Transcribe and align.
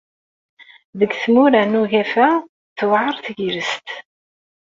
Deg 0.99 1.11
tmura 1.21 1.61
n 1.71 1.77
ugafa, 1.81 2.27
tewɛeṛ 2.77 3.15
tegrest. 3.25 3.87